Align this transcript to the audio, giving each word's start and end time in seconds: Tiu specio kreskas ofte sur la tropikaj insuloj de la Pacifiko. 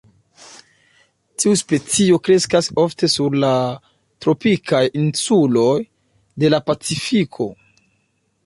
Tiu 1.41 1.51
specio 1.61 2.17
kreskas 2.29 2.71
ofte 2.85 3.11
sur 3.17 3.37
la 3.45 3.53
tropikaj 4.27 4.83
insuloj 5.05 5.79
de 6.45 6.53
la 6.55 6.65
Pacifiko. 6.71 7.53